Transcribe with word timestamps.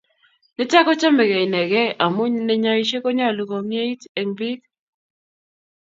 Nitok 0.55 0.83
ko 0.85 0.91
chamegei 0.99 1.45
inegei 1.47 1.95
amu 2.05 2.23
neinyaise 2.47 2.97
konyalu 3.03 3.43
komiet 3.51 4.01
eng 4.19 4.31
piik 4.37 4.61